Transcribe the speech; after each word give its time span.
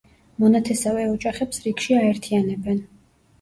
მონათესავე 0.43 1.03
ოჯახებს 1.09 1.61
რიგში 1.67 1.97
აერთიანებენ. 1.99 2.83